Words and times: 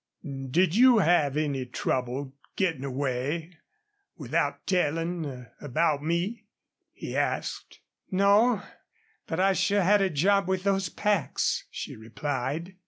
"Did 0.49 0.75
you 0.75 0.97
have 0.97 1.37
any 1.37 1.67
trouble 1.67 2.33
gettin' 2.55 2.83
away, 2.83 3.59
without 4.17 4.65
tellin' 4.65 5.45
about 5.61 6.01
me?" 6.01 6.47
he 6.91 7.15
asked. 7.15 7.81
"No. 8.09 8.63
But 9.27 9.39
I 9.39 9.53
sure 9.53 9.83
had 9.83 10.01
a 10.01 10.09
job 10.09 10.47
with 10.47 10.63
those 10.63 10.89
packs," 10.89 11.65
she 11.69 11.95
replied. 11.95 12.77